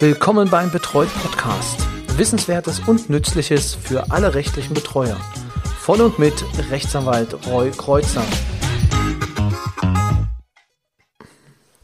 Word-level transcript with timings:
Willkommen 0.00 0.50
beim 0.50 0.72
Betreut 0.72 1.08
Podcast. 1.22 1.86
Wissenswertes 2.16 2.80
und 2.80 3.10
Nützliches 3.10 3.76
für 3.76 4.10
alle 4.10 4.34
rechtlichen 4.34 4.74
Betreuer. 4.74 5.16
Von 5.78 6.00
und 6.00 6.18
mit 6.18 6.34
Rechtsanwalt 6.68 7.46
Roy 7.46 7.70
Kreuzer. 7.70 8.24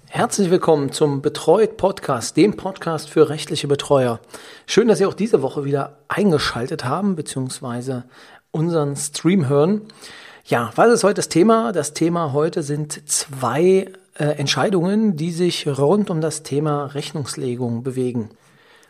Herzlich 0.09 0.51
willkommen 0.51 0.91
zum 0.91 1.23
Betreut 1.23 1.77
Podcast, 1.77 2.37
dem 2.37 2.57
Podcast 2.57 3.09
für 3.09 3.29
rechtliche 3.29 3.69
Betreuer. 3.69 4.19
Schön, 4.67 4.89
dass 4.89 4.99
Sie 4.99 5.07
auch 5.07 5.15
diese 5.15 5.41
Woche 5.41 5.65
wieder 5.65 6.01
eingeschaltet 6.09 6.85
haben, 6.85 7.15
beziehungsweise 7.15 8.05
unseren 8.51 8.97
Stream 8.97 9.49
hören. 9.49 9.83
Ja, 10.45 10.71
was 10.75 10.93
ist 10.93 11.05
heute 11.05 11.17
das 11.17 11.29
Thema? 11.29 11.73
Das 11.73 11.93
Thema 11.93 12.33
heute 12.33 12.63
sind 12.63 13.09
zwei 13.09 13.93
äh, 14.15 14.25
Entscheidungen, 14.25 15.17
die 15.17 15.33
sich 15.33 15.67
rund 15.67 16.11
um 16.11 16.21
das 16.21 16.43
Thema 16.43 16.87
Rechnungslegung 16.87 17.83
bewegen. 17.83 18.31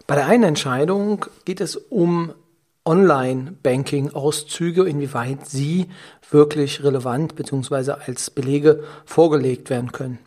Bei 0.06 0.14
der 0.14 0.26
einen 0.26 0.44
Entscheidung 0.44 1.26
geht 1.44 1.60
es 1.60 1.76
um 1.76 2.32
Online-Banking-Auszüge, 2.84 4.84
inwieweit 4.84 5.46
sie 5.46 5.88
wirklich 6.30 6.82
relevant 6.82 7.34
bzw. 7.34 7.92
als 8.06 8.30
Belege 8.30 8.84
vorgelegt 9.04 9.70
werden 9.70 9.92
können. 9.92 10.18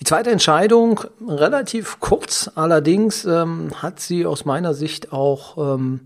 Die 0.00 0.04
zweite 0.04 0.30
Entscheidung, 0.30 1.00
relativ 1.28 2.00
kurz, 2.00 2.50
allerdings 2.54 3.24
ähm, 3.24 3.70
hat 3.82 4.00
sie 4.00 4.26
aus 4.26 4.44
meiner 4.44 4.74
Sicht 4.74 5.12
auch 5.12 5.76
ähm, 5.76 6.00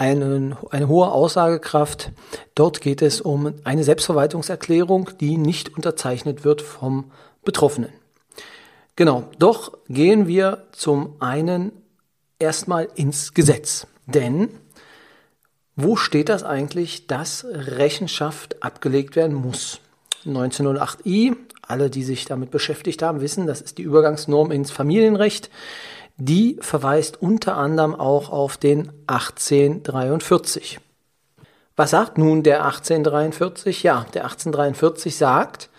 einen, 0.00 0.56
eine 0.70 0.88
hohe 0.88 1.12
Aussagekraft. 1.12 2.10
Dort 2.54 2.80
geht 2.80 3.02
es 3.02 3.20
um 3.20 3.52
eine 3.64 3.84
Selbstverwaltungserklärung, 3.84 5.10
die 5.20 5.36
nicht 5.36 5.76
unterzeichnet 5.76 6.42
wird 6.44 6.62
vom 6.62 7.10
Betroffenen. 7.44 7.92
Genau, 8.96 9.24
doch 9.38 9.76
gehen 9.88 10.26
wir 10.26 10.64
zum 10.72 11.16
einen 11.20 11.72
erstmal 12.38 12.88
ins 12.94 13.34
Gesetz. 13.34 13.86
Denn 14.06 14.48
wo 15.76 15.96
steht 15.96 16.28
das 16.28 16.44
eigentlich, 16.44 17.06
dass 17.06 17.46
Rechenschaft 17.48 18.62
abgelegt 18.62 19.16
werden 19.16 19.34
muss? 19.34 19.80
1908i, 20.26 21.36
alle, 21.62 21.88
die 21.88 22.02
sich 22.02 22.24
damit 22.24 22.50
beschäftigt 22.50 23.02
haben, 23.02 23.20
wissen, 23.20 23.46
das 23.46 23.60
ist 23.60 23.78
die 23.78 23.82
Übergangsnorm 23.82 24.50
ins 24.50 24.70
Familienrecht. 24.70 25.50
Die 26.22 26.58
verweist 26.60 27.22
unter 27.22 27.56
anderem 27.56 27.94
auch 27.94 28.28
auf 28.28 28.58
den 28.58 28.92
1843. 29.06 30.78
Was 31.76 31.90
sagt 31.92 32.18
nun 32.18 32.42
der 32.42 32.66
1843? 32.66 33.82
Ja, 33.82 34.04
der 34.12 34.24
1843 34.24 35.16
sagt, 35.16 35.70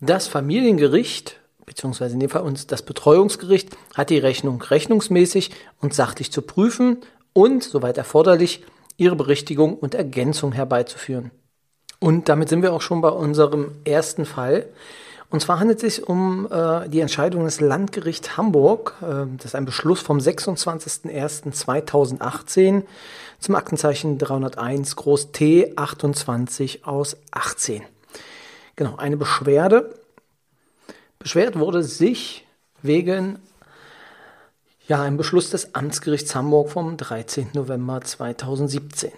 das 0.00 0.26
Familiengericht, 0.26 1.38
beziehungsweise 1.64 2.14
in 2.14 2.20
dem 2.20 2.30
Fall 2.30 2.42
uns 2.42 2.66
das 2.66 2.82
Betreuungsgericht, 2.82 3.76
hat 3.94 4.10
die 4.10 4.18
Rechnung 4.18 4.60
rechnungsmäßig 4.60 5.52
und 5.80 5.94
sachlich 5.94 6.32
zu 6.32 6.42
prüfen 6.42 6.98
und, 7.32 7.62
soweit 7.62 7.96
erforderlich, 7.96 8.64
ihre 8.96 9.14
Berichtigung 9.14 9.78
und 9.78 9.94
Ergänzung 9.94 10.50
herbeizuführen. 10.50 11.30
Und 12.00 12.28
damit 12.28 12.48
sind 12.48 12.62
wir 12.62 12.72
auch 12.72 12.82
schon 12.82 13.02
bei 13.02 13.10
unserem 13.10 13.70
ersten 13.84 14.26
Fall. 14.26 14.66
Und 15.28 15.40
zwar 15.40 15.58
handelt 15.58 15.82
es 15.82 15.96
sich 15.96 16.06
um 16.06 16.46
äh, 16.50 16.88
die 16.88 17.00
Entscheidung 17.00 17.44
des 17.44 17.60
Landgerichts 17.60 18.36
Hamburg. 18.36 18.94
Äh, 19.02 19.26
das 19.36 19.46
ist 19.46 19.54
ein 19.54 19.64
Beschluss 19.64 20.00
vom 20.00 20.18
26.01.2018 20.18 22.82
zum 23.40 23.54
Aktenzeichen 23.54 24.18
301 24.18 24.96
Groß 24.96 25.32
T 25.32 25.72
28 25.76 26.86
aus 26.86 27.16
18. 27.32 27.82
Genau, 28.76 28.96
eine 28.96 29.16
Beschwerde. 29.16 29.94
Beschwert 31.18 31.58
wurde 31.58 31.82
sich 31.82 32.46
wegen 32.82 33.38
ja, 34.86 35.02
einem 35.02 35.16
Beschluss 35.16 35.48
des 35.50 35.74
Amtsgerichts 35.74 36.36
Hamburg 36.36 36.70
vom 36.70 36.96
13. 36.96 37.48
November 37.54 38.00
2017. 38.00 39.10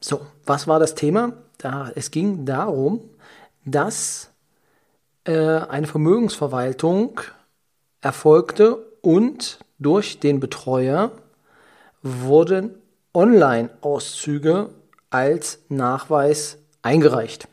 So, 0.00 0.26
was 0.44 0.66
war 0.66 0.80
das 0.80 0.96
Thema? 0.96 1.34
Da, 1.58 1.92
es 1.94 2.10
ging 2.10 2.46
darum, 2.46 3.00
dass 3.64 4.29
eine 5.24 5.86
Vermögensverwaltung 5.86 7.20
erfolgte 8.00 8.76
und 9.02 9.58
durch 9.78 10.18
den 10.18 10.40
Betreuer 10.40 11.12
wurden 12.02 12.74
Online-Auszüge 13.12 14.70
als 15.10 15.58
Nachweis 15.68 16.58
eingereicht. 16.82 17.48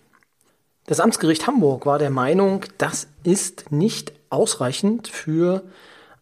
Das 0.85 0.99
Amtsgericht 0.99 1.47
Hamburg 1.47 1.85
war 1.85 1.99
der 1.99 2.09
Meinung, 2.09 2.63
das 2.77 3.07
ist 3.23 3.71
nicht 3.71 4.13
ausreichend 4.29 5.07
für 5.07 5.63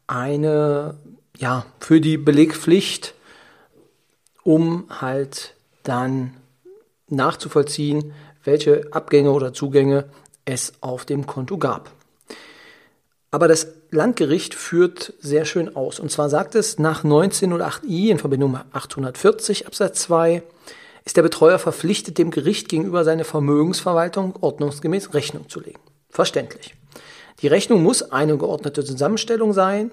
eine, 0.08 0.96
ja, 1.38 1.66
für 1.80 2.02
die 2.02 2.18
Belegpflicht, 2.18 3.14
um 4.44 4.86
halt 4.90 5.54
dann 5.84 6.36
nachzuvollziehen, 7.08 8.14
welche 8.44 8.88
Abgänge 8.92 9.32
oder 9.32 9.54
Zugänge 9.54 10.06
es 10.46 10.74
auf 10.82 11.06
dem 11.06 11.26
Konto 11.26 11.58
gab. 11.58 11.92
Aber 13.32 13.48
das 13.48 13.68
Landgericht 13.92 14.54
führt 14.54 15.14
sehr 15.20 15.44
schön 15.46 15.76
aus. 15.76 16.00
Und 16.00 16.10
zwar 16.10 16.30
sagt 16.30 16.56
es, 16.56 16.80
nach 16.80 17.04
1908i 17.04 18.10
in 18.10 18.18
Verbindung 18.18 18.54
mit 18.54 18.62
840 18.72 19.68
Absatz 19.68 20.04
2 20.04 20.42
ist 21.04 21.18
der 21.18 21.22
Betreuer 21.22 21.60
verpflichtet, 21.60 22.18
dem 22.18 22.32
Gericht 22.32 22.70
gegenüber 22.70 23.04
seine 23.04 23.26
Vermögensverwaltung 23.26 24.36
ordnungsgemäß 24.40 25.14
Rechnung 25.14 25.50
zu 25.50 25.60
legen. 25.60 25.80
Verständlich. 26.10 26.76
Die 27.42 27.48
Rechnung 27.48 27.84
muss 27.84 28.12
eine 28.12 28.38
geordnete 28.38 28.84
Zusammenstellung 28.86 29.54
sein. 29.54 29.92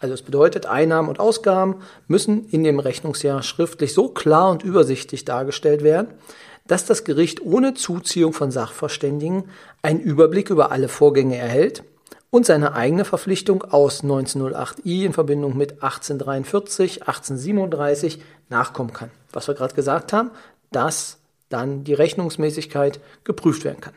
Also 0.00 0.14
es 0.14 0.22
bedeutet, 0.22 0.66
Einnahmen 0.66 1.08
und 1.08 1.20
Ausgaben 1.20 1.76
müssen 2.08 2.48
in 2.48 2.64
dem 2.64 2.80
Rechnungsjahr 2.80 3.42
schriftlich 3.42 3.94
so 3.94 4.08
klar 4.08 4.50
und 4.50 4.64
übersichtlich 4.64 5.24
dargestellt 5.24 5.84
werden, 5.84 6.08
dass 6.66 6.86
das 6.86 7.04
Gericht 7.04 7.42
ohne 7.42 7.74
Zuziehung 7.74 8.32
von 8.32 8.50
Sachverständigen 8.50 9.44
einen 9.82 10.00
Überblick 10.00 10.50
über 10.50 10.70
alle 10.72 10.88
Vorgänge 10.88 11.36
erhält 11.36 11.82
und 12.30 12.46
seine 12.46 12.74
eigene 12.74 13.04
Verpflichtung 13.04 13.62
aus 13.62 14.04
1908i 14.04 15.04
in 15.04 15.12
Verbindung 15.12 15.56
mit 15.56 15.82
1843, 15.82 17.02
1837 17.02 18.22
nachkommen 18.48 18.92
kann. 18.92 19.10
Was 19.32 19.48
wir 19.48 19.54
gerade 19.54 19.74
gesagt 19.74 20.12
haben, 20.12 20.30
dass 20.70 21.18
dann 21.48 21.84
die 21.84 21.94
Rechnungsmäßigkeit 21.94 23.00
geprüft 23.24 23.64
werden 23.64 23.80
kann. 23.80 23.94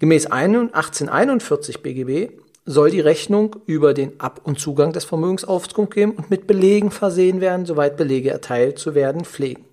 Gemäß 0.00 0.26
1841 0.26 1.82
BGB 1.82 2.32
soll 2.66 2.90
die 2.90 3.00
Rechnung 3.00 3.56
über 3.66 3.94
den 3.94 4.20
Ab- 4.20 4.42
und 4.44 4.60
Zugang 4.60 4.92
des 4.92 5.04
Vermögens 5.04 5.44
Auskunft 5.44 5.94
geben 5.94 6.12
und 6.12 6.30
mit 6.30 6.46
Belegen 6.46 6.90
versehen 6.90 7.40
werden, 7.40 7.64
soweit 7.64 7.96
Belege 7.96 8.30
erteilt 8.30 8.78
zu 8.78 8.94
werden 8.94 9.24
pflegen. 9.24 9.64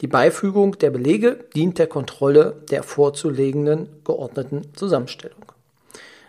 Die 0.00 0.06
Beifügung 0.06 0.78
der 0.78 0.90
Belege 0.90 1.44
dient 1.54 1.78
der 1.78 1.86
Kontrolle 1.86 2.62
der 2.70 2.82
vorzulegenden 2.82 3.88
geordneten 4.04 4.74
Zusammenstellung. 4.74 5.44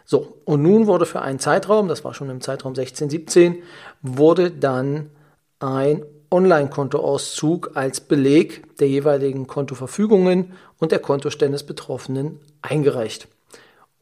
So, 0.06 0.40
und 0.46 0.64
nun 0.64 0.88
wurde 0.88 1.06
für 1.06 1.22
einen 1.22 1.38
Zeitraum, 1.38 1.88
das 1.88 2.04
war 2.04 2.16
schon 2.16 2.32
im 2.32 2.42
Zeitraum 2.42 2.74
16, 2.74 3.12
17, 3.12 3.62
wurde 4.02 4.50
dann 4.50 5.12
ein 5.60 6.04
Online-Kontoauszug 6.32 7.72
als 7.76 8.02
Beleg 8.02 8.78
der 8.78 8.88
jeweiligen 8.88 9.46
Kontoverfügungen 9.46 10.54
und 10.80 10.92
der 10.92 11.00
Kontostände 11.00 11.54
des 11.54 11.66
Betroffenen 11.66 12.40
eingereicht. 12.64 13.28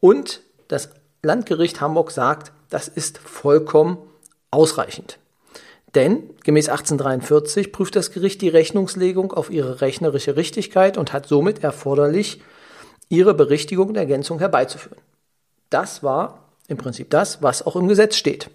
Und 0.00 0.40
das 0.68 0.90
Landgericht 1.22 1.80
Hamburg 1.80 2.10
sagt, 2.10 2.52
das 2.70 2.88
ist 2.88 3.18
vollkommen 3.18 3.98
ausreichend. 4.50 5.18
Denn 5.98 6.30
gemäß 6.44 6.68
1843 6.68 7.72
prüft 7.72 7.96
das 7.96 8.12
Gericht 8.12 8.40
die 8.40 8.48
Rechnungslegung 8.48 9.32
auf 9.32 9.50
ihre 9.50 9.80
rechnerische 9.80 10.36
Richtigkeit 10.36 10.96
und 10.96 11.12
hat 11.12 11.26
somit 11.26 11.64
erforderlich, 11.64 12.40
ihre 13.08 13.34
Berichtigung 13.34 13.88
und 13.88 13.96
Ergänzung 13.96 14.38
herbeizuführen. 14.38 15.02
Das 15.70 16.04
war 16.04 16.52
im 16.68 16.76
Prinzip 16.76 17.10
das, 17.10 17.42
was 17.42 17.66
auch 17.66 17.74
im 17.74 17.88
Gesetz 17.88 18.14
steht. 18.14 18.48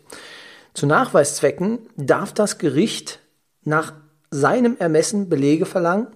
Zu 0.74 0.86
Nachweiszwecken 0.86 1.80
darf 1.98 2.32
das 2.32 2.60
Gericht 2.60 3.20
nach 3.66 3.92
seinem 4.32 4.78
Ermessen 4.80 5.28
Belege 5.28 5.66
verlangen. 5.66 6.08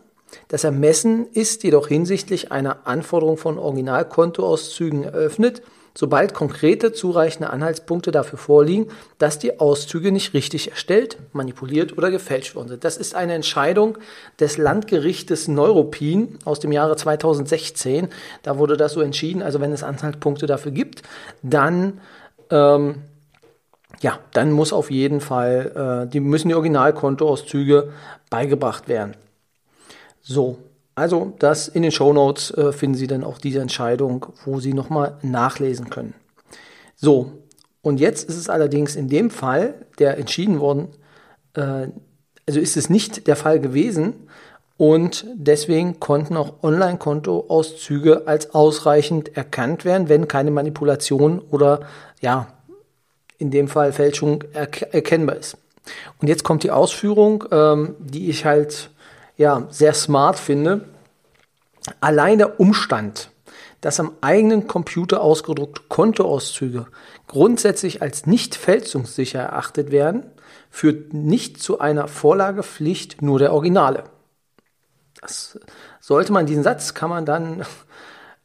Das 0.48 0.64
Ermessen 0.64 1.28
ist 1.34 1.62
jedoch 1.64 1.90
hinsichtlich 1.90 2.54
einer 2.54 2.88
Anforderung 2.88 3.36
von 3.36 3.60
Originalkontoauszügen 3.60 5.04
eröffnet 5.04 5.62
sobald 5.98 6.36
konkrete 6.36 6.94
zureichende 6.94 7.50
Anhaltspunkte 7.50 8.12
dafür 8.12 8.38
vorliegen, 8.38 8.88
dass 9.18 9.40
die 9.40 9.60
Auszüge 9.60 10.12
nicht 10.12 10.36
richtig 10.36 10.70
erstellt, 10.70 11.18
manipuliert 11.34 11.98
oder 11.98 12.12
gefälscht 12.12 12.54
worden 12.54 12.68
sind. 12.68 12.84
Das 12.84 12.98
ist 12.98 13.16
eine 13.16 13.34
Entscheidung 13.34 13.98
des 14.40 14.60
Landgerichtes 14.60 15.48
Neuruppin 15.48 16.38
aus 16.46 16.60
dem 16.60 16.72
Jahre 16.72 16.96
2016. 16.96 18.10
Da 18.44 18.60
wurde 18.60 18.78
das 18.78 18.94
so 18.94 19.02
entschieden. 19.02 19.42
Also 19.42 19.60
wenn 19.60 19.72
es 19.72 19.82
Anhaltspunkte 19.82 20.46
dafür 20.46 20.72
gibt, 20.72 21.02
dann 21.42 22.00
ähm, 22.52 23.02
ja, 24.00 24.20
dann 24.34 24.52
muss 24.52 24.74
auf 24.74 24.92
jeden 24.92 25.20
Fall, 25.20 26.06
äh, 26.06 26.12
die 26.12 26.20
müssen 26.20 26.50
die 26.50 26.54
Originalkontoauszüge 26.54 27.92
beigebracht 28.30 28.88
werden. 28.88 29.16
So, 30.22 30.60
also 30.98 31.36
das 31.38 31.68
in 31.68 31.84
den 31.84 31.92
Show 31.92 32.12
Notes 32.12 32.50
äh, 32.50 32.72
finden 32.72 32.98
Sie 32.98 33.06
dann 33.06 33.24
auch 33.24 33.38
diese 33.38 33.60
Entscheidung, 33.60 34.26
wo 34.46 34.60
Sie 34.60 34.74
nochmal 34.74 35.20
nachlesen 35.22 35.92
können. 35.92 36.16
So, 36.96 37.34
Und 37.84 38.00
jetzt 38.00 38.28
ist 38.28 38.36
es 38.36 38.50
allerdings 38.50 38.96
in 38.96 39.08
dem 39.08 39.30
Fall, 39.30 39.86
der 40.00 40.18
entschieden 40.18 40.60
worden, 40.60 40.88
äh, 41.54 41.90
also 42.48 42.60
ist 42.60 42.78
es 42.78 42.90
nicht 42.90 43.28
der 43.28 43.36
Fall 43.36 43.60
gewesen 43.60 44.28
und 44.76 45.24
deswegen 45.36 46.00
konnten 46.00 46.36
auch 46.36 46.64
Online-Kontoauszüge 46.64 48.26
als 48.26 48.56
ausreichend 48.56 49.38
erkannt 49.38 49.86
werden, 49.86 50.10
wenn 50.10 50.28
keine 50.28 50.50
Manipulation 50.50 51.38
oder 51.52 51.82
ja, 52.22 52.48
in 53.38 53.52
dem 53.52 53.68
Fall 53.68 53.94
Fälschung 53.94 54.44
erkennbar 54.52 55.36
ist. 55.36 55.58
Und 56.20 56.28
jetzt 56.28 56.44
kommt 56.44 56.64
die 56.64 56.72
Ausführung, 56.72 57.44
ähm, 57.52 57.96
die 58.00 58.32
ich 58.32 58.46
halt 58.46 58.90
ja 59.38 59.68
sehr 59.70 59.94
smart 59.94 60.38
finde. 60.38 60.86
Allein 62.02 62.38
der 62.38 62.60
Umstand, 62.60 63.32
dass 63.82 64.00
am 64.00 64.12
eigenen 64.22 64.68
Computer 64.68 65.22
ausgedruckte 65.22 65.84
Kontoauszüge 65.88 66.88
grundsätzlich 67.28 68.02
als 68.02 68.26
nicht 68.26 68.56
fälschungssicher 68.56 69.40
erachtet 69.40 69.92
werden, 69.92 70.24
führt 70.70 71.14
nicht 71.14 71.62
zu 71.62 71.80
einer 71.80 72.08
Vorlagepflicht 72.08 73.22
nur 73.22 73.40
der 73.40 73.54
Originale. 73.54 74.04
Das 75.22 75.60
sollte 76.00 76.32
man, 76.32 76.46
diesen 76.46 76.64
Satz 76.64 76.94
kann 76.94 77.10
man 77.10 77.26
dann, 77.26 77.66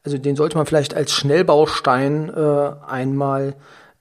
also 0.03 0.17
den 0.17 0.35
sollte 0.35 0.57
man 0.57 0.65
vielleicht 0.65 0.95
als 0.95 1.11
Schnellbaustein 1.11 2.29
äh, 2.29 2.71
einmal 2.87 3.55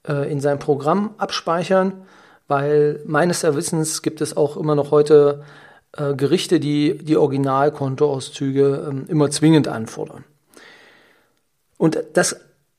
äh, 0.06 0.30
in 0.30 0.40
seinem 0.40 0.58
Programm 0.58 1.14
abspeichern, 1.18 2.06
weil 2.48 3.02
meines 3.06 3.42
Wissens 3.42 4.02
gibt 4.02 4.20
es 4.20 4.36
auch 4.36 4.56
immer 4.56 4.74
noch 4.74 4.90
heute 4.90 5.44
äh, 5.96 6.14
Gerichte, 6.14 6.60
die 6.60 6.98
die 6.98 7.16
Originalkontoauszüge 7.16 9.04
äh, 9.08 9.10
immer 9.10 9.30
zwingend 9.30 9.68
anfordern. 9.68 10.24
Und 11.76 12.02
das 12.14 12.36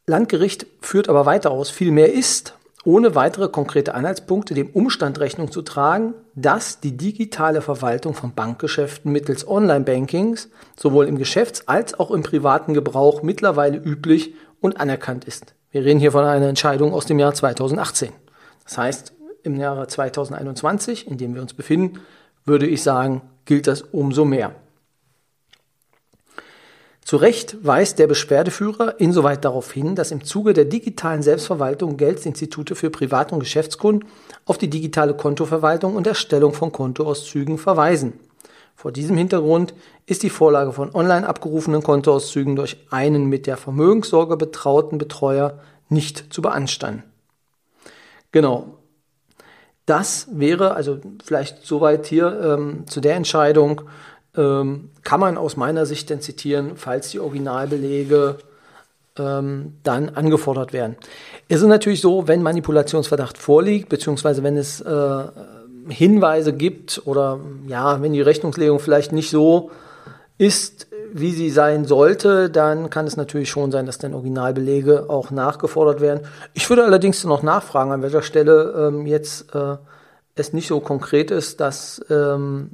Landgericht 0.08 0.66
führt 0.82 1.10
aber 1.10 1.26
weiter 1.26 1.52
aus, 1.52 1.70
vielmehr 1.70 2.12
ist, 2.12 2.58
ohne 2.86 3.16
weitere 3.16 3.48
konkrete 3.48 3.96
Anhaltspunkte 3.96 4.54
dem 4.54 4.70
Umstand 4.70 5.20
Rechnung 5.20 5.52
zu 5.52 5.62
tragen, 5.62 6.14
dass 6.36 6.82
die 6.82 6.98
digitale 6.98 7.62
Verwaltung 7.62 8.14
von 8.14 8.34
Bankgeschäften 8.34 9.12
mittels 9.12 9.48
Online-Bankings 9.48 10.50
sowohl 10.78 11.08
im 11.08 11.18
Geschäfts- 11.18 11.68
als 11.68 11.98
auch 11.98 12.12
im 12.12 12.24
privaten 12.24 12.74
Gebrauch 12.74 13.24
mittlerweile 13.24 13.78
üblich 13.78 14.34
und 14.60 14.80
anerkannt 14.80 15.26
ist. 15.26 15.54
Wir 15.72 15.86
reden 15.86 16.00
hier 16.00 16.12
von 16.12 16.26
einer 16.26 16.48
Entscheidung 16.48 16.94
aus 16.94 17.06
dem 17.06 17.20
Jahr 17.20 17.34
2018. 17.34 18.12
Das 18.66 18.78
heißt, 18.78 19.14
im 19.44 19.58
Jahre 19.58 19.88
2021, 19.88 21.08
in 21.08 21.18
dem 21.18 21.36
wir 21.36 21.42
uns 21.42 21.54
befinden, 21.54 22.00
würde 22.46 22.68
ich 22.68 22.84
sagen, 22.84 23.22
gilt 23.46 23.68
das 23.68 23.82
umso 23.82 24.26
mehr. 24.26 24.56
Zu 27.06 27.18
Recht 27.18 27.58
weist 27.66 28.00
der 28.00 28.08
Beschwerdeführer 28.08 29.00
insoweit 29.00 29.44
darauf 29.44 29.72
hin, 29.74 29.94
dass 29.94 30.12
im 30.12 30.24
Zuge 30.24 30.54
der 30.54 30.66
digitalen 30.66 31.22
Selbstverwaltung 31.22 31.98
Geldinstitute 31.98 32.76
für 32.76 32.90
Privat- 32.90 33.34
und 33.34 33.40
Geschäftskunden 33.40 34.08
auf 34.46 34.58
die 34.58 34.70
digitale 34.70 35.14
Kontoverwaltung 35.14 35.96
und 35.96 36.08
Erstellung 36.08 36.54
von 36.54 36.72
Kontoauszügen 36.72 37.58
verweisen. 37.58 38.14
Vor 38.76 38.92
diesem 38.94 39.18
Hintergrund 39.18 39.74
ist 40.06 40.24
die 40.24 40.30
Vorlage 40.30 40.72
von 40.72 40.96
online 40.96 41.28
abgerufenen 41.28 41.84
Kontoauszügen 41.84 42.56
durch 42.56 42.78
einen 42.90 43.26
mit 43.26 43.48
der 43.48 43.58
Vermögenssorge 43.58 44.38
betrauten 44.38 44.98
Betreuer 44.98 45.60
nicht 45.90 46.34
zu 46.34 46.42
beanstanden. 46.42 47.04
Genau. 48.32 48.78
Das 49.86 50.28
wäre 50.32 50.76
also 50.76 51.00
vielleicht 51.24 51.66
soweit 51.66 52.06
hier 52.06 52.40
ähm, 52.42 52.88
zu 52.88 53.02
der 53.02 53.16
Entscheidung 53.16 53.82
ähm, 54.36 54.90
kann 55.04 55.20
man 55.20 55.38
aus 55.38 55.58
meiner 55.58 55.86
Sicht 55.86 56.10
denn 56.10 56.22
zitieren, 56.22 56.74
falls 56.76 57.10
die 57.12 57.20
Originalbelege 57.20 58.38
ähm, 59.18 59.74
dann 59.84 60.10
angefordert 60.10 60.74
werden. 60.74 60.96
Es 61.50 61.62
ist 61.62 61.68
natürlich 61.68 62.02
so, 62.02 62.28
wenn 62.28 62.42
Manipulationsverdacht 62.42 63.38
vorliegt, 63.38 63.90
beziehungsweise 63.90 64.42
wenn 64.42 64.58
es 64.58 64.82
äh, 64.82 65.24
Hinweise 65.90 66.54
gibt 66.54 67.02
oder 67.06 67.40
ja, 67.68 68.02
wenn 68.02 68.14
die 68.14 68.22
Rechnungslegung 68.22 68.80
vielleicht 68.80 69.12
nicht 69.12 69.30
so 69.30 69.72
ist, 70.38 70.88
wie 71.14 71.32
sie 71.32 71.50
sein 71.50 71.86
sollte, 71.86 72.50
dann 72.50 72.90
kann 72.90 73.06
es 73.06 73.18
natürlich 73.18 73.50
schon 73.50 73.72
sein, 73.72 73.86
dass 73.86 74.00
dann 74.00 74.14
Originalbelege 74.14 75.10
auch 75.10 75.32
nachgefordert 75.32 76.02
werden. 76.02 76.26
Ich 76.54 76.70
würde 76.70 76.84
allerdings 76.84 77.24
noch 77.24 77.44
nachfragen, 77.44 77.92
an 77.92 78.02
welcher 78.02 78.24
Stelle 78.24 78.74
ähm, 78.90 79.06
jetzt 79.06 79.54
äh, 79.54 79.78
es 80.36 80.54
nicht 80.54 80.68
so 80.68 80.80
konkret 80.80 81.30
ist, 81.30 81.60
dass 81.60 82.04
ähm, 82.10 82.72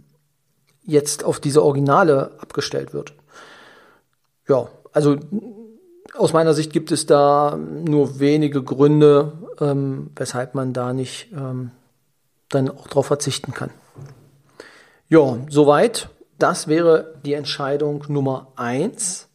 jetzt 0.84 1.24
auf 1.24 1.40
diese 1.40 1.64
Originale 1.64 2.32
abgestellt 2.40 2.94
wird. 2.94 3.14
Ja, 4.48 4.70
also 4.94 5.18
aus 6.16 6.34
meiner 6.34 6.54
Sicht 6.54 6.74
gibt 6.74 6.92
es 6.92 7.06
da 7.06 7.58
nur 7.58 8.20
wenige 8.20 8.64
Gründe, 8.64 9.34
ähm, 9.60 10.12
weshalb 10.16 10.56
man 10.56 10.74
da 10.74 10.94
nicht 10.94 11.32
ähm, 11.34 11.72
dann 12.48 12.70
auch 12.70 12.88
darauf 12.88 13.06
verzichten 13.06 13.54
kann. 13.54 13.70
Ja, 15.10 15.38
soweit. 15.50 16.10
Das 16.40 16.70
wäre 16.70 17.20
die 17.26 17.34
Entscheidung 17.34 18.06
Nummer 18.08 18.54
eins. 18.56 19.28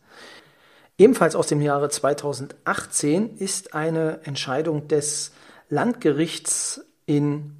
Ebenfalls 0.96 1.36
aus 1.36 1.48
dem 1.48 1.60
Jahre 1.60 1.90
2018 1.90 3.36
ist 3.36 3.74
eine 3.74 4.20
Entscheidung 4.24 4.88
des 4.88 5.32
Landgerichts 5.68 6.80
in 7.04 7.56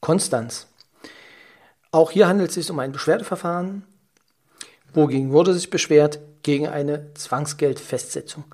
Konstanz. 0.00 0.66
Auch 1.90 2.10
hier 2.10 2.28
handelt 2.28 2.50
es 2.50 2.56
sich 2.56 2.70
um 2.70 2.78
ein 2.80 2.92
Beschwerdeverfahren. 2.92 3.84
Wogegen 4.92 5.32
wurde 5.32 5.54
sich 5.54 5.70
beschwert? 5.70 6.20
Gegen 6.42 6.66
eine 6.68 7.14
Zwangsgeldfestsetzung. 7.14 8.44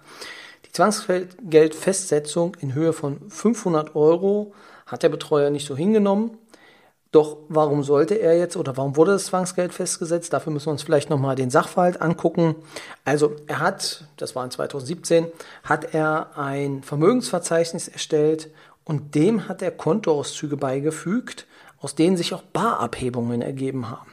Die 0.66 0.72
Zwangsgeldfestsetzung 0.72 2.54
in 2.60 2.74
Höhe 2.74 2.92
von 2.92 3.28
500 3.30 3.96
Euro 3.96 4.54
hat 4.86 5.02
der 5.02 5.08
Betreuer 5.08 5.50
nicht 5.50 5.66
so 5.66 5.76
hingenommen. 5.76 6.38
Doch 7.10 7.38
warum 7.48 7.82
sollte 7.82 8.14
er 8.16 8.36
jetzt 8.36 8.56
oder 8.56 8.76
warum 8.76 8.96
wurde 8.96 9.12
das 9.12 9.26
Zwangsgeld 9.26 9.72
festgesetzt? 9.72 10.32
Dafür 10.32 10.52
müssen 10.52 10.66
wir 10.66 10.72
uns 10.72 10.82
vielleicht 10.82 11.08
nochmal 11.08 11.36
den 11.36 11.50
Sachverhalt 11.50 12.02
angucken. 12.02 12.54
Also 13.04 13.36
er 13.46 13.60
hat, 13.60 14.04
das 14.18 14.36
war 14.36 14.44
in 14.44 14.50
2017, 14.50 15.26
hat 15.62 15.94
er 15.94 16.36
ein 16.36 16.82
Vermögensverzeichnis 16.82 17.88
erstellt 17.88 18.50
und 18.84 19.14
dem 19.14 19.48
hat 19.48 19.62
er 19.62 19.70
Kontoauszüge 19.70 20.56
beigefügt 20.56 21.46
aus 21.80 21.94
denen 21.94 22.16
sich 22.16 22.34
auch 22.34 22.42
Barabhebungen 22.42 23.42
ergeben 23.42 23.90
haben. 23.90 24.10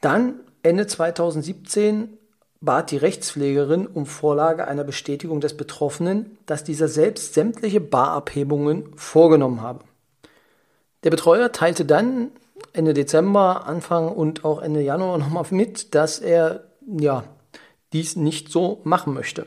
Dann 0.00 0.40
Ende 0.62 0.86
2017 0.86 2.16
bat 2.60 2.90
die 2.90 2.96
Rechtspflegerin 2.96 3.86
um 3.86 4.06
Vorlage 4.06 4.66
einer 4.66 4.84
Bestätigung 4.84 5.40
des 5.40 5.56
Betroffenen, 5.56 6.38
dass 6.46 6.62
dieser 6.62 6.88
selbst 6.88 7.34
sämtliche 7.34 7.80
Barabhebungen 7.80 8.94
vorgenommen 8.96 9.62
habe. 9.62 9.84
Der 11.02 11.10
Betreuer 11.10 11.52
teilte 11.52 11.84
dann 11.84 12.30
Ende 12.72 12.94
Dezember, 12.94 13.66
Anfang 13.66 14.08
und 14.08 14.44
auch 14.44 14.60
Ende 14.60 14.82
Januar 14.82 15.18
nochmal 15.18 15.44
mit, 15.50 15.94
dass 15.94 16.18
er 16.18 16.64
ja 16.86 17.24
dies 17.92 18.16
nicht 18.16 18.50
so 18.50 18.80
machen 18.84 19.14
möchte. 19.14 19.46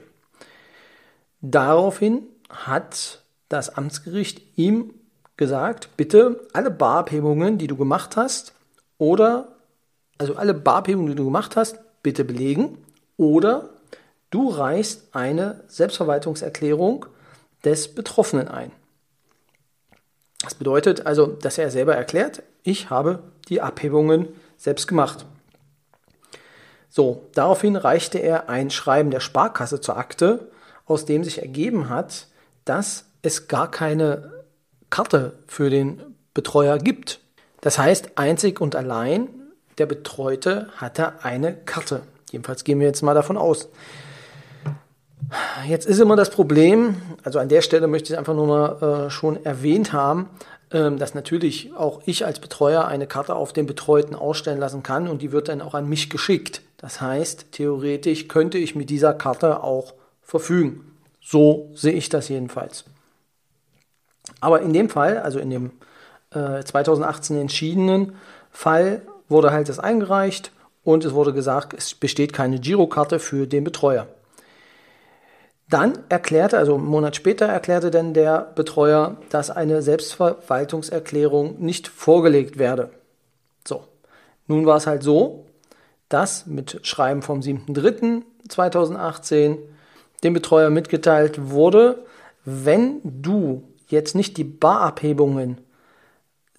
Daraufhin 1.42 2.24
hat 2.50 3.24
das 3.50 3.76
Amtsgericht 3.78 4.42
ihm 4.58 4.94
gesagt, 5.38 5.90
bitte 5.98 6.48
alle 6.54 6.72
Barabhebungen, 6.72 7.58
die 7.58 7.68
du 7.68 7.76
gemacht 7.76 8.16
hast, 8.18 8.54
oder, 8.98 9.50
also 10.18 10.36
alle 10.36 10.54
Barabhebungen, 10.54 11.10
die 11.10 11.16
du 11.16 11.26
gemacht 11.26 11.56
hast, 11.56 11.80
bitte 12.02 12.24
belegen, 12.24 12.78
oder 13.18 13.70
du 14.30 14.50
reichst 14.50 15.16
eine 15.16 15.64
Selbstverwaltungserklärung 15.68 17.06
des 17.64 17.94
Betroffenen 17.94 18.48
ein. 18.48 18.72
Das 20.44 20.56
bedeutet 20.56 21.06
also, 21.06 21.28
dass 21.28 21.58
er 21.58 21.72
selber 21.72 21.96
erklärt, 21.96 22.44
ich 22.64 22.90
habe 22.90 23.20
die 23.50 23.62
Abhebungen 23.62 24.28
selbst 24.58 24.88
gemacht. 24.88 25.26
So, 26.90 27.28
daraufhin 27.34 27.76
reichte 27.76 28.20
er 28.20 28.50
ein 28.50 28.70
Schreiben 28.70 29.10
der 29.10 29.20
Sparkasse 29.20 29.82
zur 29.82 29.98
Akte, 29.98 30.52
aus 30.86 31.06
dem 31.06 31.24
sich 31.24 31.42
ergeben 31.42 31.90
hat, 31.90 32.28
dass 32.66 33.06
es 33.22 33.48
gar 33.48 33.72
keine 33.72 34.44
Karte 34.90 35.34
für 35.48 35.70
den 35.70 36.02
Betreuer 36.34 36.78
gibt. 36.78 37.20
Das 37.62 37.80
heißt, 37.80 38.18
einzig 38.18 38.62
und 38.62 38.76
allein 38.76 39.30
der 39.78 39.86
Betreute 39.86 40.68
hatte 40.76 41.24
eine 41.24 41.56
Karte. 41.56 42.02
Jedenfalls 42.32 42.64
gehen 42.64 42.80
wir 42.80 42.88
jetzt 42.88 43.02
mal 43.02 43.16
davon 43.16 43.38
aus. 43.38 43.70
Jetzt 45.68 45.86
ist 45.86 46.00
immer 46.00 46.16
das 46.16 46.30
Problem, 46.30 46.96
also 47.24 47.40
an 47.40 47.50
der 47.50 47.62
Stelle 47.62 47.88
möchte 47.88 48.14
ich 48.14 48.20
einfach 48.20 48.34
nur 48.34 48.48
mal 48.48 49.06
äh, 49.06 49.10
schon 49.10 49.44
erwähnt 49.46 49.94
haben, 49.94 50.30
ähm, 50.72 50.98
dass 50.98 51.14
natürlich 51.14 51.76
auch 51.76 52.02
ich 52.06 52.26
als 52.26 52.40
Betreuer 52.40 52.86
eine 52.86 53.08
Karte 53.08 53.36
auf 53.36 53.54
den 53.54 53.66
Betreuten 53.66 54.16
ausstellen 54.16 54.60
lassen 54.60 54.84
kann 54.84 55.08
und 55.08 55.22
die 55.22 55.32
wird 55.32 55.48
dann 55.48 55.62
auch 55.62 55.74
an 55.74 55.88
mich 55.88 56.10
geschickt. 56.10 56.62
Das 56.78 57.00
heißt, 57.00 57.52
theoretisch 57.52 58.28
könnte 58.28 58.58
ich 58.58 58.76
mit 58.76 58.90
dieser 58.90 59.14
Karte 59.14 59.64
auch 59.64 59.94
verfügen. 60.22 60.98
So 61.22 61.70
sehe 61.74 61.94
ich 61.94 62.10
das 62.10 62.28
jedenfalls. 62.28 62.86
Aber 64.42 64.62
in 64.62 64.74
dem 64.74 64.90
Fall, 64.90 65.20
also 65.20 65.40
in 65.40 65.50
dem 65.50 65.72
äh, 66.32 66.64
2018 66.64 67.38
entschiedenen 67.38 68.14
Fall, 68.52 69.02
wurde 69.30 69.52
halt 69.52 69.70
das 69.70 69.80
eingereicht 69.80 70.52
und 70.84 71.06
es 71.06 71.14
wurde 71.14 71.34
gesagt, 71.34 71.74
es 71.74 71.94
besteht 71.94 72.34
keine 72.34 72.60
Girokarte 72.60 73.20
für 73.20 73.48
den 73.48 73.64
Betreuer. 73.64 74.08
Dann 75.74 75.98
erklärte, 76.08 76.58
also 76.60 76.76
einen 76.76 76.86
Monat 76.86 77.16
später 77.16 77.48
erklärte 77.48 77.90
dann 77.90 78.14
der 78.14 78.52
Betreuer, 78.54 79.18
dass 79.32 79.50
eine 79.50 79.82
Selbstverwaltungserklärung 79.82 81.60
nicht 81.60 81.88
vorgelegt 81.88 82.60
werde. 82.60 82.92
So, 83.68 83.84
nun 84.46 84.68
war 84.68 84.78
es 84.78 84.86
halt 84.86 85.02
so, 85.02 85.48
dass 86.10 86.46
mit 86.46 86.86
Schreiben 86.86 87.24
vom 87.24 87.40
7.3.2018 87.40 89.58
dem 90.24 90.34
Betreuer 90.36 90.70
mitgeteilt 90.70 91.50
wurde, 91.50 92.06
wenn 92.46 93.02
du 93.04 93.64
jetzt 93.88 94.14
nicht 94.14 94.38
die 94.38 94.44
Barabhebungen 94.44 95.58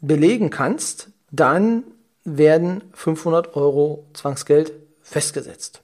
belegen 0.00 0.50
kannst, 0.50 1.10
dann 1.30 1.84
werden 2.24 2.82
500 2.94 3.54
Euro 3.54 4.06
Zwangsgeld 4.12 4.72
festgesetzt. 5.02 5.82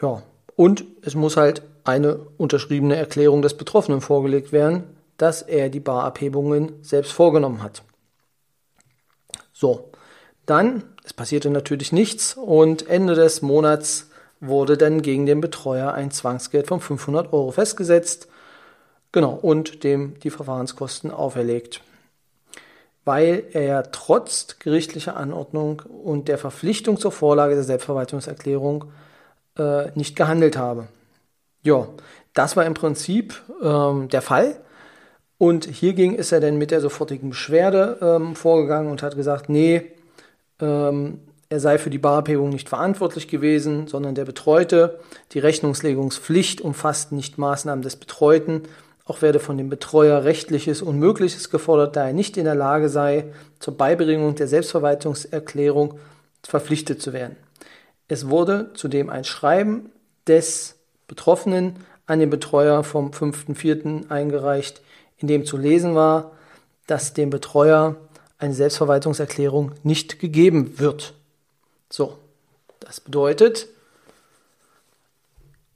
Ja, 0.00 0.22
und 0.56 0.84
es 1.02 1.14
muss 1.14 1.36
halt 1.36 1.62
eine 1.84 2.16
unterschriebene 2.36 2.96
Erklärung 2.96 3.42
des 3.42 3.56
Betroffenen 3.56 4.00
vorgelegt 4.00 4.52
werden, 4.52 4.84
dass 5.16 5.42
er 5.42 5.68
die 5.68 5.80
Barabhebungen 5.80 6.72
selbst 6.82 7.12
vorgenommen 7.12 7.62
hat. 7.62 7.82
So, 9.52 9.90
dann, 10.46 10.82
es 11.04 11.12
passierte 11.12 11.50
natürlich 11.50 11.92
nichts 11.92 12.34
und 12.34 12.88
Ende 12.88 13.14
des 13.14 13.42
Monats 13.42 14.10
wurde 14.40 14.76
dann 14.76 15.02
gegen 15.02 15.26
den 15.26 15.40
Betreuer 15.40 15.92
ein 15.92 16.10
Zwangsgeld 16.10 16.66
von 16.66 16.80
500 16.80 17.32
Euro 17.32 17.52
festgesetzt. 17.52 18.28
Genau, 19.12 19.32
und 19.34 19.84
dem 19.84 20.18
die 20.20 20.30
Verfahrenskosten 20.30 21.10
auferlegt. 21.10 21.82
Weil 23.04 23.44
er 23.52 23.92
trotz 23.92 24.58
gerichtlicher 24.58 25.16
Anordnung 25.16 25.82
und 25.82 26.28
der 26.28 26.38
Verpflichtung 26.38 26.98
zur 26.98 27.12
Vorlage 27.12 27.54
der 27.54 27.64
Selbstverwaltungserklärung 27.64 28.86
äh, 29.58 29.90
nicht 29.94 30.16
gehandelt 30.16 30.56
habe. 30.56 30.88
Ja, 31.62 31.88
das 32.34 32.56
war 32.56 32.64
im 32.66 32.74
Prinzip 32.74 33.40
ähm, 33.62 34.08
der 34.08 34.22
Fall. 34.22 34.56
Und 35.38 35.64
hiergegen 35.64 36.14
ist 36.14 36.32
er 36.32 36.40
dann 36.40 36.56
mit 36.56 36.70
der 36.70 36.80
sofortigen 36.80 37.30
Beschwerde 37.30 37.98
ähm, 38.00 38.36
vorgegangen 38.36 38.90
und 38.90 39.02
hat 39.02 39.16
gesagt, 39.16 39.48
nee, 39.48 39.92
ähm, 40.60 41.20
er 41.48 41.60
sei 41.60 41.76
für 41.76 41.90
die 41.90 41.98
Barabhebung 41.98 42.48
nicht 42.48 42.68
verantwortlich 42.68 43.28
gewesen, 43.28 43.86
sondern 43.86 44.14
der 44.14 44.24
Betreute. 44.24 45.00
Die 45.32 45.38
Rechnungslegungspflicht 45.38 46.62
umfasst 46.62 47.12
nicht 47.12 47.36
Maßnahmen 47.36 47.82
des 47.82 47.96
Betreuten. 47.96 48.62
Auch 49.04 49.20
werde 49.20 49.38
von 49.40 49.58
dem 49.58 49.68
Betreuer 49.68 50.24
rechtliches 50.24 50.80
Unmögliches 50.80 51.50
gefordert, 51.50 51.96
da 51.96 52.06
er 52.06 52.12
nicht 52.14 52.36
in 52.38 52.44
der 52.44 52.54
Lage 52.54 52.88
sei, 52.88 53.26
zur 53.58 53.76
Beibringung 53.76 54.34
der 54.34 54.48
Selbstverwaltungserklärung 54.48 55.98
verpflichtet 56.42 57.02
zu 57.02 57.12
werden. 57.12 57.36
Es 58.12 58.28
wurde 58.28 58.68
zudem 58.74 59.08
ein 59.08 59.24
Schreiben 59.24 59.90
des 60.26 60.74
Betroffenen 61.08 61.76
an 62.04 62.18
den 62.18 62.28
Betreuer 62.28 62.84
vom 62.84 63.10
5.4. 63.10 64.10
eingereicht, 64.10 64.82
in 65.16 65.28
dem 65.28 65.46
zu 65.46 65.56
lesen 65.56 65.94
war, 65.94 66.32
dass 66.86 67.14
dem 67.14 67.30
Betreuer 67.30 67.96
eine 68.36 68.52
Selbstverwaltungserklärung 68.52 69.72
nicht 69.82 70.18
gegeben 70.18 70.78
wird. 70.78 71.14
So, 71.88 72.18
das 72.80 73.00
bedeutet, 73.00 73.68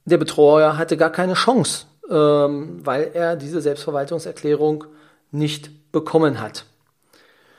der 0.05 0.19
Betreuer 0.19 0.77
hatte 0.77 0.99
gar 0.99 1.13
keine 1.13 1.33
Chance, 1.33 1.87
ähm, 2.11 2.85
weil 2.85 3.13
er 3.15 3.37
diese 3.37 3.63
Selbstverwaltungserklärung 3.63 4.85
nicht 5.31 5.91
bekommen 5.91 6.39
hat. 6.39 6.67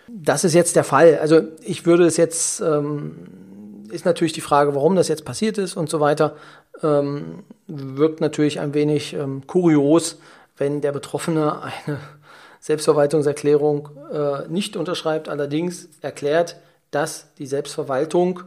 Das 0.07 0.43
ist 0.43 0.53
jetzt 0.53 0.75
der 0.75 0.83
Fall. 0.83 1.17
Also 1.19 1.41
ich 1.61 1.87
würde 1.87 2.05
es 2.05 2.17
jetzt, 2.17 2.61
ähm, 2.61 3.46
ist 3.91 4.05
natürlich 4.05 4.33
die 4.33 4.41
Frage, 4.41 4.75
warum 4.75 4.95
das 4.95 5.07
jetzt 5.07 5.25
passiert 5.25 5.57
ist 5.57 5.75
und 5.75 5.89
so 5.89 5.99
weiter 5.99 6.35
ähm, 6.83 7.43
wirkt 7.67 8.21
natürlich 8.21 8.59
ein 8.59 8.73
wenig 8.73 9.13
ähm, 9.13 9.45
kurios, 9.47 10.17
wenn 10.57 10.81
der 10.81 10.91
Betroffene 10.91 11.61
eine 11.61 11.99
Selbstverwaltungserklärung 12.59 13.89
äh, 14.11 14.47
nicht 14.47 14.75
unterschreibt, 14.75 15.29
allerdings 15.29 15.89
erklärt, 16.01 16.57
dass 16.91 17.33
die 17.37 17.47
Selbstverwaltung 17.47 18.43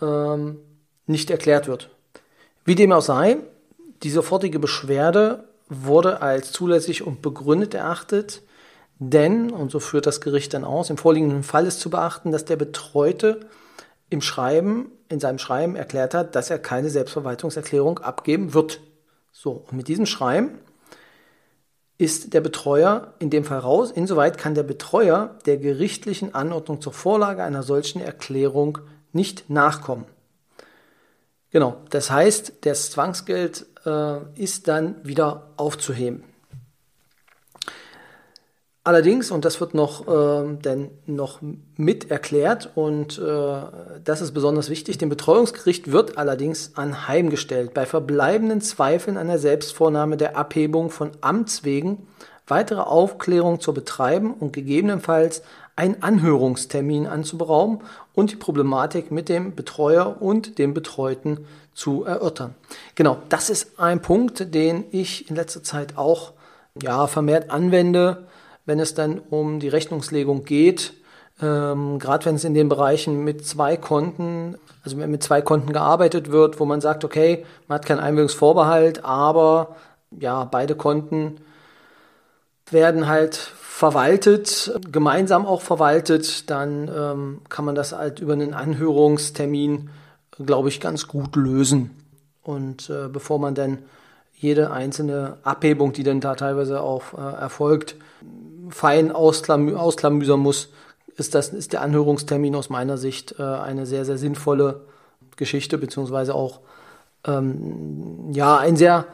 ähm, 0.00 0.58
nicht 1.06 1.30
erklärt 1.30 1.66
wird. 1.66 1.90
Wie 2.64 2.74
dem 2.74 2.92
auch 2.92 3.02
sei, 3.02 3.38
die 4.02 4.10
sofortige 4.10 4.58
Beschwerde 4.58 5.44
wurde 5.68 6.20
als 6.20 6.52
zulässig 6.52 7.06
und 7.06 7.22
begründet 7.22 7.74
erachtet, 7.74 8.42
denn, 8.98 9.50
und 9.50 9.70
so 9.70 9.80
führt 9.80 10.06
das 10.06 10.20
Gericht 10.20 10.52
dann 10.52 10.64
aus, 10.64 10.90
im 10.90 10.98
vorliegenden 10.98 11.42
Fall 11.42 11.66
ist 11.66 11.80
zu 11.80 11.88
beachten, 11.88 12.32
dass 12.32 12.44
der 12.44 12.56
Betreute 12.56 13.40
im 14.10 14.20
Schreiben, 14.20 14.90
in 15.08 15.20
seinem 15.20 15.38
Schreiben 15.38 15.76
erklärt 15.76 16.14
hat, 16.14 16.34
dass 16.34 16.50
er 16.50 16.58
keine 16.58 16.90
Selbstverwaltungserklärung 16.90 18.00
abgeben 18.00 18.52
wird. 18.52 18.80
So, 19.32 19.64
und 19.70 19.72
mit 19.76 19.88
diesem 19.88 20.06
Schreiben 20.06 20.58
ist 21.96 22.34
der 22.34 22.40
Betreuer 22.40 23.14
in 23.18 23.30
dem 23.30 23.44
Fall 23.44 23.58
raus. 23.58 23.90
Insoweit 23.90 24.38
kann 24.38 24.54
der 24.54 24.62
Betreuer 24.62 25.38
der 25.46 25.58
gerichtlichen 25.58 26.34
Anordnung 26.34 26.80
zur 26.80 26.92
Vorlage 26.92 27.42
einer 27.42 27.62
solchen 27.62 28.00
Erklärung 28.00 28.78
nicht 29.12 29.50
nachkommen. 29.50 30.06
Genau, 31.50 31.76
das 31.90 32.10
heißt, 32.10 32.54
das 32.62 32.90
Zwangsgeld 32.90 33.66
äh, 33.84 34.18
ist 34.40 34.68
dann 34.68 34.96
wieder 35.04 35.48
aufzuheben. 35.56 36.24
Allerdings, 38.82 39.30
und 39.30 39.44
das 39.44 39.60
wird 39.60 39.74
noch, 39.74 40.08
äh, 40.08 40.56
denn 40.56 40.90
noch 41.04 41.40
mit 41.76 42.10
erklärt, 42.10 42.70
und 42.74 43.18
äh, 43.18 43.62
das 44.02 44.22
ist 44.22 44.32
besonders 44.32 44.70
wichtig, 44.70 44.96
dem 44.96 45.10
Betreuungsgericht 45.10 45.92
wird 45.92 46.16
allerdings 46.16 46.76
anheimgestellt, 46.76 47.74
bei 47.74 47.84
verbleibenden 47.84 48.62
Zweifeln 48.62 49.18
an 49.18 49.26
der 49.26 49.38
Selbstvornahme 49.38 50.16
der 50.16 50.36
Abhebung 50.36 50.88
von 50.88 51.10
Amts 51.20 51.62
wegen 51.64 52.06
weitere 52.46 52.80
Aufklärung 52.80 53.60
zu 53.60 53.74
betreiben 53.74 54.32
und 54.32 54.54
gegebenenfalls 54.54 55.42
einen 55.76 56.02
Anhörungstermin 56.02 57.06
anzuberauben 57.06 57.80
und 58.14 58.32
die 58.32 58.36
Problematik 58.36 59.10
mit 59.10 59.28
dem 59.28 59.54
Betreuer 59.54 60.16
und 60.20 60.58
dem 60.58 60.74
Betreuten 60.74 61.46
zu 61.74 62.04
erörtern. 62.04 62.54
Genau, 62.94 63.18
das 63.28 63.50
ist 63.50 63.78
ein 63.78 64.02
Punkt, 64.02 64.54
den 64.54 64.84
ich 64.90 65.28
in 65.28 65.36
letzter 65.36 65.62
Zeit 65.62 65.96
auch 65.96 66.32
ja, 66.82 67.06
vermehrt 67.06 67.50
anwende 67.50 68.26
wenn 68.70 68.78
es 68.78 68.94
dann 68.94 69.18
um 69.18 69.58
die 69.58 69.66
Rechnungslegung 69.66 70.44
geht, 70.44 70.92
ähm, 71.42 71.98
gerade 71.98 72.24
wenn 72.26 72.36
es 72.36 72.44
in 72.44 72.54
den 72.54 72.68
Bereichen 72.68 73.24
mit 73.24 73.44
zwei 73.44 73.76
Konten, 73.76 74.56
also 74.84 74.96
mit 74.96 75.24
zwei 75.24 75.42
Konten 75.42 75.72
gearbeitet 75.72 76.30
wird, 76.30 76.60
wo 76.60 76.66
man 76.66 76.80
sagt, 76.80 77.04
okay, 77.04 77.44
man 77.66 77.78
hat 77.78 77.84
keinen 77.84 77.98
Einwilligungsvorbehalt, 77.98 79.04
aber 79.04 79.74
ja, 80.12 80.44
beide 80.44 80.76
Konten 80.76 81.38
werden 82.70 83.08
halt 83.08 83.34
verwaltet, 83.34 84.72
gemeinsam 84.92 85.46
auch 85.46 85.62
verwaltet, 85.62 86.48
dann 86.48 86.88
ähm, 86.96 87.40
kann 87.48 87.64
man 87.64 87.74
das 87.74 87.92
halt 87.92 88.20
über 88.20 88.34
einen 88.34 88.54
Anhörungstermin, 88.54 89.90
glaube 90.46 90.68
ich, 90.68 90.80
ganz 90.80 91.08
gut 91.08 91.34
lösen. 91.34 91.90
Und 92.44 92.88
äh, 92.88 93.08
bevor 93.08 93.40
man 93.40 93.56
dann 93.56 93.78
jede 94.32 94.70
einzelne 94.70 95.38
Abhebung, 95.42 95.92
die 95.92 96.04
dann 96.04 96.20
da 96.20 96.36
teilweise 96.36 96.80
auch 96.80 97.12
äh, 97.12 97.40
erfolgt, 97.40 97.96
fein 98.70 99.12
ausklamü 99.12 99.76
ausklamüsern 99.76 100.40
muss, 100.40 100.68
ist, 101.16 101.34
das, 101.34 101.50
ist 101.50 101.72
der 101.72 101.82
Anhörungstermin 101.82 102.54
aus 102.54 102.70
meiner 102.70 102.96
Sicht 102.96 103.36
äh, 103.38 103.42
eine 103.42 103.86
sehr, 103.86 104.04
sehr 104.04 104.18
sinnvolle 104.18 104.82
Geschichte, 105.36 105.78
beziehungsweise 105.78 106.34
auch 106.34 106.60
ähm, 107.26 108.32
ja, 108.32 108.56
ein 108.56 108.76
sehr 108.76 109.06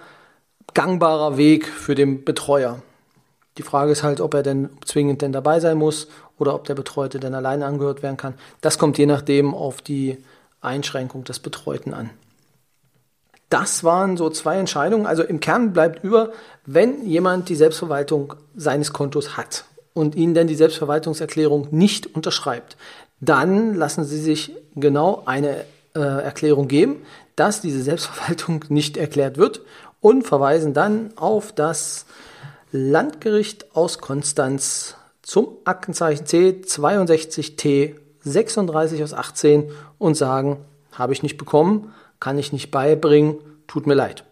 gangbarer 0.74 1.36
Weg 1.36 1.66
für 1.66 1.94
den 1.94 2.24
Betreuer. 2.24 2.80
Die 3.58 3.62
Frage 3.62 3.92
ist 3.92 4.02
halt, 4.02 4.20
ob 4.20 4.34
er 4.34 4.42
denn 4.42 4.70
zwingend 4.84 5.22
denn 5.22 5.32
dabei 5.32 5.60
sein 5.60 5.78
muss 5.78 6.08
oder 6.38 6.54
ob 6.54 6.64
der 6.64 6.74
Betreute 6.74 7.18
denn 7.18 7.34
alleine 7.34 7.64
angehört 7.66 8.02
werden 8.02 8.16
kann. 8.16 8.34
Das 8.60 8.78
kommt 8.78 8.98
je 8.98 9.06
nachdem 9.06 9.54
auf 9.54 9.80
die 9.80 10.18
Einschränkung 10.60 11.24
des 11.24 11.38
Betreuten 11.38 11.94
an. 11.94 12.10
Das 13.48 13.84
waren 13.84 14.16
so 14.16 14.28
zwei 14.30 14.58
Entscheidungen. 14.58 15.06
Also 15.06 15.22
im 15.22 15.40
Kern 15.40 15.72
bleibt 15.72 16.02
über, 16.02 16.32
wenn 16.64 17.06
jemand 17.06 17.48
die 17.48 17.54
Selbstverwaltung 17.54 18.34
seines 18.56 18.92
Kontos 18.92 19.36
hat 19.36 19.64
und 19.94 20.14
Ihnen 20.14 20.34
dann 20.34 20.46
die 20.46 20.56
Selbstverwaltungserklärung 20.56 21.68
nicht 21.70 22.14
unterschreibt, 22.14 22.76
dann 23.20 23.74
lassen 23.74 24.04
Sie 24.04 24.20
sich 24.20 24.52
genau 24.74 25.22
eine 25.26 25.64
äh, 25.94 26.00
Erklärung 26.00 26.68
geben, 26.68 26.96
dass 27.36 27.60
diese 27.60 27.82
Selbstverwaltung 27.82 28.64
nicht 28.68 28.96
erklärt 28.96 29.38
wird 29.38 29.60
und 30.00 30.26
verweisen 30.26 30.74
dann 30.74 31.12
auf 31.16 31.52
das 31.52 32.06
Landgericht 32.72 33.74
aus 33.76 33.98
Konstanz 33.98 34.96
zum 35.22 35.48
Aktenzeichen 35.64 36.26
C 36.26 36.60
62T 36.64 37.94
36 38.20 39.02
aus 39.02 39.14
18 39.14 39.70
und 39.98 40.14
sagen, 40.16 40.58
habe 40.92 41.12
ich 41.12 41.22
nicht 41.22 41.36
bekommen, 41.36 41.92
kann 42.20 42.38
ich 42.38 42.52
nicht 42.52 42.70
beibringen, 42.70 43.36
tut 43.66 43.86
mir 43.86 43.94
leid. 43.94 44.24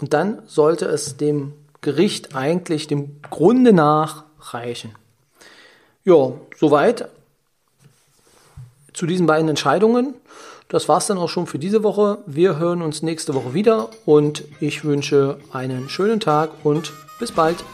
Und 0.00 0.12
dann 0.12 0.42
sollte 0.46 0.86
es 0.86 1.16
dem 1.16 1.52
Gericht 1.80 2.34
eigentlich 2.34 2.86
dem 2.86 3.20
Grunde 3.30 3.72
nach 3.72 4.24
reichen. 4.40 4.94
Ja, 6.04 6.32
soweit 6.56 7.08
zu 8.92 9.06
diesen 9.06 9.26
beiden 9.26 9.48
Entscheidungen. 9.48 10.14
das 10.68 10.88
war's 10.88 11.06
dann 11.06 11.18
auch 11.18 11.28
schon 11.28 11.46
für 11.46 11.58
diese 11.58 11.82
Woche. 11.82 12.18
Wir 12.26 12.58
hören 12.58 12.82
uns 12.82 13.02
nächste 13.02 13.34
Woche 13.34 13.54
wieder 13.54 13.90
und 14.06 14.44
ich 14.60 14.84
wünsche 14.84 15.38
einen 15.52 15.88
schönen 15.88 16.20
Tag 16.20 16.50
und 16.64 16.92
bis 17.18 17.32
bald. 17.32 17.64